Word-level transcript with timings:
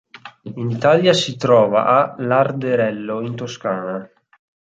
In 0.55 0.71
Italia 0.71 1.13
si 1.13 1.37
trova 1.37 1.85
a 1.85 2.15
Larderello, 2.23 3.21
in 3.21 3.35
Toscana. 3.35 4.09